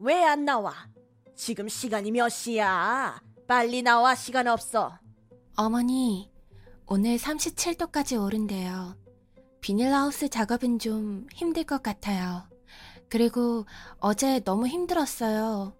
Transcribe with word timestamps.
왜 0.00 0.24
안 0.24 0.44
나와? 0.44 0.72
지금 1.36 1.68
시간이 1.68 2.10
몇 2.10 2.28
시야? 2.28 3.20
빨리 3.46 3.82
나와, 3.82 4.14
시간 4.14 4.46
없어. 4.46 4.98
어머니, 5.56 6.30
오늘 6.86 7.16
37도까지 7.16 8.20
오른대요. 8.22 8.96
비닐하우스 9.60 10.28
작업은 10.28 10.78
좀 10.78 11.26
힘들 11.32 11.64
것 11.64 11.82
같아요. 11.82 12.44
그리고 13.08 13.66
어제 13.98 14.40
너무 14.40 14.66
힘들었어요. 14.68 15.74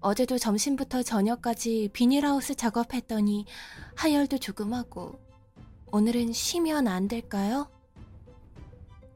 어제도 0.00 0.38
점심부터 0.38 1.02
저녁까지 1.02 1.90
비닐하우스 1.92 2.54
작업했더니 2.54 3.44
하열도 3.96 4.38
조금 4.38 4.72
하고. 4.72 5.18
오늘은 5.92 6.32
쉬면 6.32 6.86
안 6.86 7.08
될까요? 7.08 7.68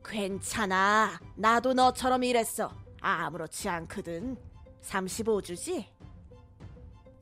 괜찮아. 0.05 1.19
나도 1.37 1.73
너처럼 1.75 2.25
일했어. 2.25 2.71
아무렇지 3.01 3.69
않거든. 3.69 4.37
35주지? 4.83 5.85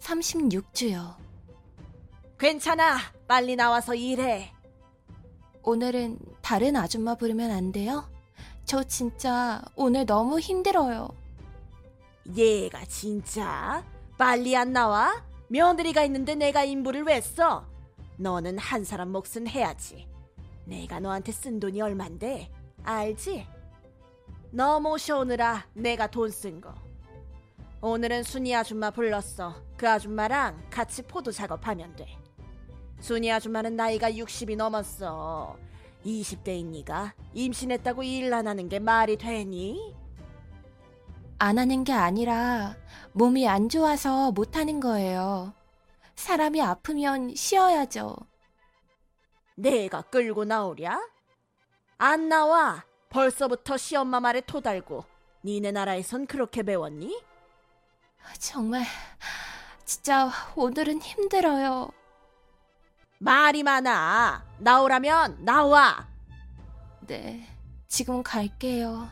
36주요. 0.01 1.17
괜찮아. 2.39 2.99
빨리 3.27 3.57
나와서 3.57 3.95
일해. 3.95 4.53
오늘은 5.63 6.19
다른 6.41 6.77
아줌마 6.77 7.15
부르면 7.15 7.51
안 7.51 7.73
돼요? 7.73 8.09
저 8.65 8.83
진짜 8.85 9.63
오늘 9.75 10.07
너무 10.07 10.39
힘들어요. 10.39 11.09
얘가 12.37 12.85
진짜 12.85 13.85
빨리 14.17 14.57
안 14.57 14.73
나와? 14.73 15.23
며느리가 15.49 16.05
있는데 16.05 16.35
내가 16.35 16.65
인부를 16.65 17.03
왜 17.05 17.21
써? 17.21 17.67
너는 18.17 18.59
한 18.59 18.85
사람 18.85 19.11
몫은 19.11 19.49
해야지. 19.49 20.09
내가 20.65 21.01
너한테 21.01 21.33
쓴 21.33 21.59
돈이 21.61 21.81
얼만데 21.81 22.51
알지? 22.85 23.47
너 24.51 24.81
모셔오느라 24.81 25.67
내가 25.75 26.07
돈 26.11 26.31
쓴 26.31 26.61
거. 26.61 26.75
오늘은 27.81 28.25
순이 28.25 28.55
아줌마 28.55 28.91
불렀어. 28.91 29.55
그 29.77 29.89
아줌마랑 29.89 30.69
같이 30.71 31.03
포도 31.03 31.31
작업하면 31.31 31.95
돼. 31.95 32.07
순이 33.01 33.31
아줌마는 33.31 33.77
나이가 33.77 34.11
60이 34.11 34.57
넘었어. 34.57 35.57
20대인 36.05 36.67
니가 36.71 37.15
임신했다고 37.35 38.03
일 38.03 38.33
안 38.35 38.49
하는 38.49 38.69
게 38.69 38.79
말이 38.81 39.17
되니? 39.17 39.95
안 41.39 41.59
하는 41.59 41.85
게 41.85 41.93
아니라 41.93 42.77
몸이 43.13 43.47
안 43.49 43.69
좋아서 43.69 44.33
못 44.33 44.57
하는 44.57 44.81
거예요. 44.81 45.55
사람이 46.17 46.61
아프면 46.61 47.33
쉬어야죠. 47.37 48.17
내가 49.55 50.03
끌고 50.03 50.45
나오랴? 50.45 51.01
안 51.99 52.29
나와. 52.29 52.85
벌써부터 53.11 53.77
시엄마 53.77 54.19
말에 54.19 54.41
토달고. 54.41 55.05
니네 55.45 55.71
나라에선 55.71 56.27
그렇게 56.27 56.65
배웠니? 56.65 57.21
정말 58.39 58.85
진짜 59.85 60.31
오늘은 60.55 61.01
힘들어요. 61.01 61.91
말이 63.19 63.63
많아. 63.63 64.45
나오라면 64.59 65.45
나와. 65.45 66.07
네, 67.07 67.47
지금 67.89 68.23
갈게요. 68.23 69.09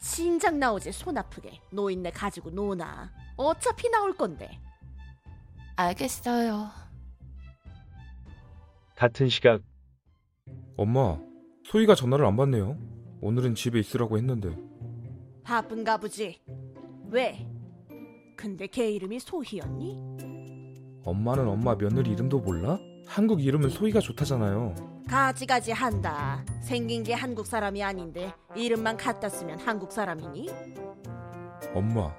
진작 0.00 0.56
나오지 0.56 0.92
손 0.92 1.18
아프게. 1.18 1.60
노인네 1.70 2.10
가지고 2.10 2.50
노나. 2.50 3.10
어차피 3.36 3.88
나올 3.90 4.16
건데. 4.16 4.60
알겠어요. 5.74 6.70
같은 8.94 9.28
시각 9.28 9.60
엄마, 10.76 11.18
소희가 11.64 11.94
전화를 11.94 12.24
안 12.24 12.36
받네요. 12.36 12.78
오늘은 13.20 13.54
집에 13.54 13.80
있으라고 13.80 14.16
했는데. 14.16 14.56
바쁜가 15.42 15.96
보지. 15.98 16.40
왜? 17.08 17.46
근데 18.36 18.66
걔 18.66 18.90
이름이 18.90 19.18
소희였니? 19.18 19.96
엄마는 21.04 21.48
엄마 21.48 21.74
며느리 21.76 22.10
이름도 22.10 22.40
몰라? 22.40 22.78
한국 23.06 23.42
이름은 23.42 23.70
소희가 23.70 24.00
좋다잖아요. 24.00 24.74
가지가지 25.08 25.72
한다. 25.72 26.44
생긴 26.60 27.02
게 27.02 27.14
한국 27.14 27.46
사람이 27.46 27.82
아닌데 27.82 28.32
이름만 28.54 28.96
갖다 28.96 29.28
쓰면 29.28 29.60
한국 29.60 29.92
사람이니? 29.92 30.50
엄마, 31.72 32.12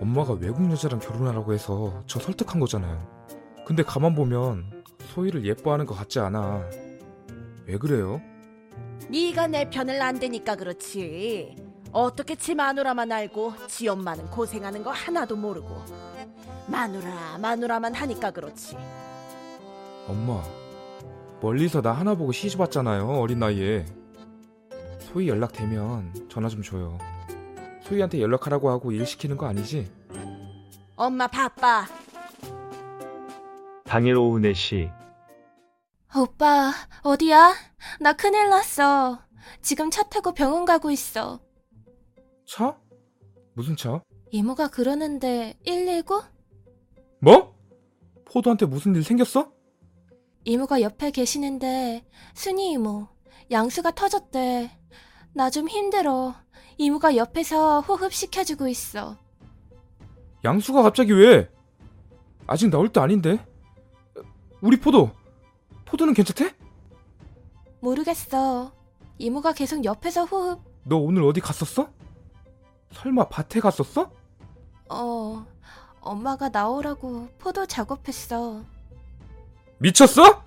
엄마가 0.00 0.32
외국 0.34 0.68
여자랑 0.70 0.98
결혼하라고 1.00 1.52
해서 1.52 2.02
저 2.06 2.18
설득한 2.18 2.58
거잖아요. 2.58 2.98
근데 3.66 3.82
가만 3.82 4.14
보면 4.14 4.84
소희를 5.14 5.44
예뻐하는 5.44 5.84
것 5.86 5.94
같지 5.94 6.18
않아. 6.20 6.68
왜 7.66 7.76
그래요? 7.76 8.20
네가 9.10 9.48
내 9.48 9.68
편을 9.68 10.00
안 10.00 10.18
대니까 10.18 10.56
그렇지. 10.56 11.54
어떻게 11.92 12.34
지 12.34 12.54
마누라만 12.54 13.10
알고 13.10 13.54
지 13.68 13.88
엄마는 13.88 14.30
고생하는 14.30 14.82
거 14.82 14.90
하나도 14.90 15.36
모르고 15.36 15.84
마누라 16.66 17.38
마누라만 17.38 17.94
하니까 17.94 18.30
그렇지. 18.30 18.76
엄마, 20.08 20.42
멀리서 21.40 21.80
나 21.82 21.92
하나 21.92 22.14
보고 22.14 22.32
시집 22.32 22.60
왔잖아요. 22.60 23.08
어린 23.20 23.38
나이에. 23.38 23.86
소희 25.00 25.28
연락되면 25.28 26.28
전화 26.28 26.48
좀 26.48 26.62
줘요. 26.62 26.98
소희한테 27.82 28.20
연락하라고 28.20 28.68
하고 28.70 28.92
일 28.92 29.06
시키는 29.06 29.36
거 29.36 29.46
아니지? 29.46 29.90
엄마 30.96 31.26
바빠. 31.26 31.86
당일 33.84 34.16
오후 34.16 34.38
4시 34.40 34.92
오빠, 36.16 36.72
어디야? 37.02 37.54
나 38.00 38.12
큰일 38.14 38.48
났어. 38.48 39.20
지금 39.62 39.90
차 39.90 40.02
타고 40.04 40.32
병원 40.34 40.64
가고 40.64 40.90
있어. 40.90 41.40
차? 42.46 42.78
무슨 43.54 43.76
차? 43.76 44.02
이모가 44.30 44.68
그러는데 44.68 45.54
119? 45.64 46.22
뭐? 47.20 47.54
포도한테 48.24 48.66
무슨 48.66 48.94
일 48.94 49.02
생겼어? 49.02 49.52
이모가 50.44 50.80
옆에 50.80 51.10
계시는데 51.10 52.04
순이 52.34 52.72
이모 52.72 53.08
양수가 53.50 53.92
터졌대. 53.92 54.70
나 55.32 55.50
좀 55.50 55.68
힘들어. 55.68 56.34
이모가 56.78 57.16
옆에서 57.16 57.80
호흡 57.80 58.12
시켜주고 58.12 58.68
있어. 58.68 59.16
양수가 60.44 60.82
갑자기 60.82 61.12
왜? 61.12 61.50
아직 62.46 62.68
나올 62.70 62.88
때 62.90 63.00
아닌데? 63.00 63.44
우리 64.60 64.78
포도, 64.78 65.10
포도는 65.84 66.14
괜찮대? 66.14 66.54
모르겠어. 67.80 68.72
이모가 69.18 69.52
계속 69.52 69.84
옆에서 69.84 70.24
호흡. 70.24 70.60
너 70.84 70.96
오늘 70.96 71.22
어디 71.24 71.40
갔었어? 71.40 71.88
설마 72.92 73.28
밭에 73.28 73.60
갔었어? 73.60 74.10
어, 74.88 75.44
엄마가 76.00 76.48
나오라고 76.48 77.28
포도 77.38 77.66
작업했어. 77.66 78.62
미쳤어? 79.78 80.42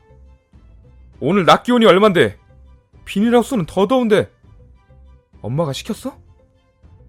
오늘 1.19 1.45
낮 1.45 1.63
기온이 1.63 1.85
얼만데? 1.85 2.39
비닐하우스는 3.05 3.65
더 3.65 3.87
더운데. 3.87 4.31
엄마가 5.41 5.73
시켰어? 5.73 6.17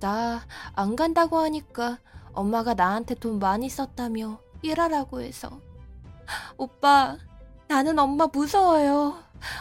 나 0.00 0.44
안 0.74 0.96
간다고 0.96 1.38
하니까 1.38 1.98
엄마가 2.32 2.74
나한테 2.74 3.14
돈 3.14 3.38
많이 3.38 3.68
썼다며 3.68 4.38
일하라고 4.62 5.20
해서. 5.20 5.60
오빠, 6.56 7.16
나는 7.68 7.98
엄마 7.98 8.26
무서워요. 8.32 9.18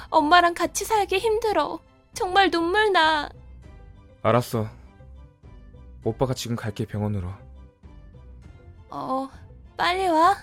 엄마랑 0.09 0.53
같이 0.53 0.85
살기 0.85 1.17
힘들어. 1.17 1.79
정말 2.13 2.51
눈물 2.51 2.91
나. 2.91 3.29
알았어. 4.21 4.67
오빠가 6.03 6.33
지금 6.33 6.55
갈게 6.55 6.85
병원으로. 6.85 7.29
어, 8.89 9.29
빨리 9.77 10.07
와. 10.07 10.35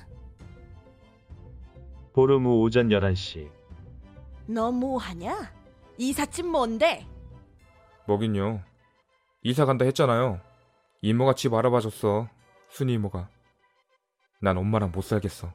보름 2.12 2.46
후 2.46 2.60
오전 2.62 2.88
11시 2.88 3.50
너 4.46 4.70
뭐하냐? 4.72 5.52
이삿짐 5.98 6.46
뭔데? 6.50 7.06
뭐긴요. 8.06 8.62
이사 9.42 9.64
간다 9.64 9.84
했잖아요. 9.84 10.40
이모가 11.02 11.34
집 11.34 11.52
알아봐줬어. 11.52 12.28
순이 12.68 12.94
이모가. 12.94 13.28
난 14.40 14.56
엄마랑 14.56 14.92
못 14.92 15.02
살겠어. 15.02 15.52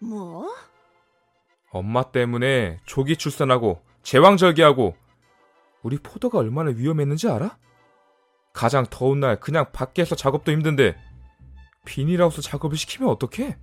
뭐? 0.00 0.46
엄마 1.70 2.10
때문에 2.10 2.80
조기 2.84 3.16
출산하고 3.16 3.82
제왕절개하고 4.02 4.96
우리 5.82 5.98
포도가 5.98 6.38
얼마나 6.38 6.70
위험했는지 6.70 7.28
알아? 7.28 7.56
가장 8.52 8.86
더운 8.90 9.20
날 9.20 9.38
그냥 9.40 9.70
밖에서 9.72 10.14
작업도 10.14 10.52
힘든데 10.52 10.96
비닐하우스 11.84 12.42
작업을 12.42 12.76
시키면 12.76 13.08
어떡해? 13.10 13.56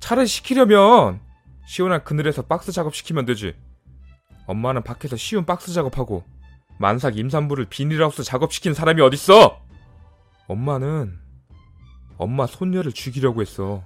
차라리 0.00 0.26
시키려면 0.26 1.20
시원한 1.66 2.04
그늘에서 2.04 2.42
박스 2.42 2.72
작업 2.72 2.94
시키면 2.94 3.26
되지. 3.26 3.54
엄마는 4.46 4.82
밖에서 4.82 5.16
쉬운 5.16 5.44
박스 5.44 5.72
작업하고 5.72 6.24
만삭 6.78 7.16
임산부를 7.16 7.66
비닐하우스 7.66 8.22
작업시킨 8.22 8.74
사람이 8.74 9.02
어딨어? 9.02 9.60
엄마는 10.46 11.18
엄마 12.18 12.46
손녀를 12.46 12.92
죽이려고 12.92 13.40
했어. 13.40 13.82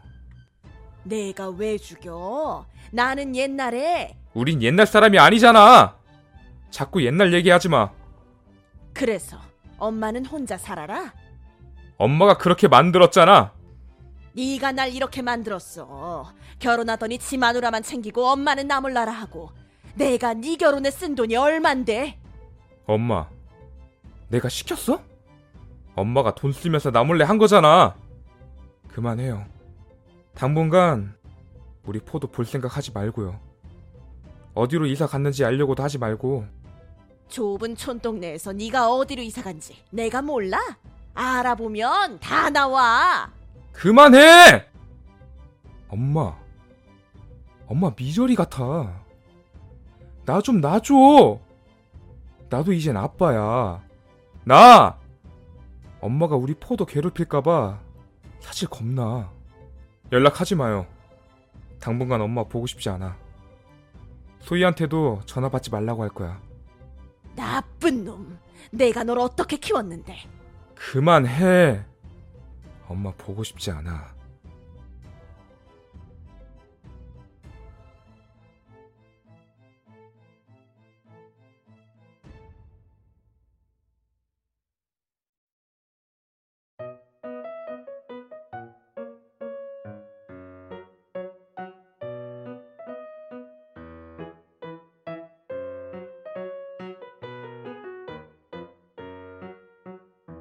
내가 1.04 1.48
왜 1.48 1.78
죽여? 1.78 2.66
나는 2.92 3.34
옛날에 3.34 4.16
우린 4.34 4.62
옛날 4.62 4.86
사람이 4.86 5.18
아니잖아. 5.18 5.96
자꾸 6.70 7.04
옛날 7.04 7.32
얘기하지 7.32 7.68
마. 7.68 7.90
그래서 8.92 9.38
엄마는 9.80 10.26
혼자 10.26 10.56
살아라. 10.56 11.12
엄마가 11.96 12.38
그렇게 12.38 12.68
만들었잖아. 12.68 13.52
네가 14.34 14.72
날 14.72 14.94
이렇게 14.94 15.22
만들었어. 15.22 16.32
결혼하더니 16.60 17.18
지 17.18 17.36
마누라만 17.36 17.82
챙기고 17.82 18.24
엄마는 18.28 18.68
나 18.68 18.80
몰라라 18.80 19.10
하고. 19.10 19.50
내가 19.96 20.34
네 20.34 20.56
결혼에 20.56 20.90
쓴 20.90 21.16
돈이 21.16 21.34
얼만데? 21.34 22.18
엄마, 22.86 23.28
내가 24.28 24.48
시켰어? 24.48 25.02
엄마가 25.96 26.34
돈 26.34 26.52
쓰면서 26.52 26.90
나 26.90 27.02
몰래 27.02 27.24
한 27.24 27.38
거잖아. 27.38 27.96
그만해요. 28.88 29.44
당분간 30.34 31.14
우리 31.84 31.98
포도 31.98 32.28
볼 32.28 32.44
생각 32.46 32.76
하지 32.76 32.92
말고요. 32.92 33.38
어디로 34.54 34.86
이사 34.86 35.06
갔는지 35.06 35.44
알려고도 35.44 35.82
하지 35.82 35.98
말고 35.98 36.46
좁은 37.30 37.76
촌동네에서 37.76 38.52
네가 38.52 38.92
어디로 38.92 39.22
이사 39.22 39.42
간지 39.42 39.76
내가 39.90 40.20
몰라? 40.20 40.58
알아보면 41.14 42.20
다 42.20 42.50
나와. 42.50 43.30
그만해! 43.72 44.66
엄마, 45.88 46.36
엄마 47.66 47.90
미저리 47.96 48.34
같아. 48.36 49.00
나 50.26 50.40
좀 50.42 50.60
놔줘. 50.60 51.38
나도 52.48 52.72
이젠 52.72 52.96
아빠야. 52.96 53.82
나! 54.44 54.98
엄마가 56.00 56.36
우리 56.36 56.54
포도 56.54 56.84
괴롭힐까봐 56.86 57.78
사실 58.40 58.68
겁나. 58.68 59.30
연락하지 60.12 60.54
마요. 60.54 60.86
당분간 61.80 62.20
엄마 62.20 62.44
보고 62.44 62.66
싶지 62.66 62.88
않아. 62.90 63.16
소희한테도 64.40 65.20
전화 65.26 65.48
받지 65.48 65.70
말라고 65.70 66.02
할 66.02 66.08
거야. 66.10 66.40
나쁜 67.40 68.04
놈. 68.04 68.38
내가 68.70 69.02
널 69.02 69.18
어떻게 69.18 69.56
키웠는데? 69.56 70.14
그만해. 70.74 71.82
엄마 72.86 73.10
보고 73.12 73.42
싶지 73.42 73.70
않아. 73.70 74.14